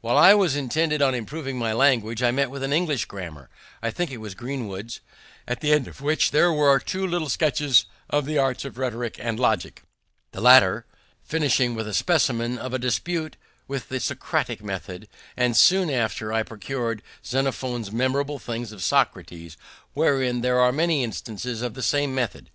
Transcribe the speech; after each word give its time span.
While 0.00 0.16
I 0.16 0.32
was 0.32 0.56
intent 0.56 1.02
on 1.02 1.14
improving 1.14 1.58
my 1.58 1.74
language, 1.74 2.22
I 2.22 2.30
met 2.30 2.50
with 2.50 2.62
an 2.62 2.72
English 2.72 3.04
grammar 3.04 3.50
(I 3.82 3.90
think 3.90 4.10
it 4.10 4.16
was 4.16 4.34
Greenwood's), 4.34 5.00
at 5.46 5.60
the 5.60 5.70
end 5.70 5.86
of 5.86 6.00
which 6.00 6.30
there 6.30 6.50
were 6.50 6.78
two 6.80 7.06
little 7.06 7.28
sketches 7.28 7.84
of 8.08 8.24
the 8.24 8.38
arts 8.38 8.64
of 8.64 8.78
rhetoric 8.78 9.16
and 9.20 9.38
logic, 9.38 9.82
the 10.32 10.40
latter 10.40 10.86
finishing 11.22 11.74
with 11.74 11.86
a 11.86 11.92
specimen 11.92 12.56
of 12.56 12.72
a 12.72 12.78
dispute 12.78 13.36
in 13.68 13.82
the 13.90 14.00
Socratic 14.00 14.64
method; 14.64 15.08
and 15.36 15.54
soon 15.54 15.90
after 15.90 16.32
I 16.32 16.42
procur'd 16.42 17.02
Xenophon's 17.22 17.92
Memorable 17.92 18.38
Things 18.38 18.72
of 18.72 18.82
Socrates, 18.82 19.58
wherein 19.92 20.40
there 20.40 20.58
are 20.58 20.72
many 20.72 21.04
instances 21.04 21.60
of 21.60 21.74
the 21.74 21.82
same 21.82 22.14
method. 22.14 22.48